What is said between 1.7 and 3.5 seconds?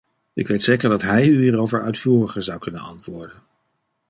uitvoeriger zou kunnen antwoorden.